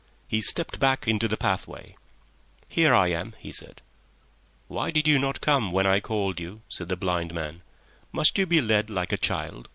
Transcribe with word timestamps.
He 0.27 0.41
stepped 0.41 0.79
back 0.79 1.07
into 1.07 1.27
the 1.27 1.37
pathway. 1.37 1.95
"Here 2.67 2.91
I 2.91 3.09
am," 3.09 3.35
he 3.37 3.51
said. 3.51 3.83
"Why 4.67 4.89
did 4.89 5.07
you 5.07 5.19
not 5.19 5.41
come 5.41 5.71
when 5.71 5.85
I 5.85 5.99
called 5.99 6.39
you?" 6.39 6.63
said 6.69 6.89
the 6.89 6.95
blind 6.97 7.35
man. 7.35 7.61
"Must 8.11 8.35
you 8.35 8.47
be 8.47 8.61
led 8.61 8.89
like 8.89 9.11
a 9.11 9.15
child? 9.17 9.69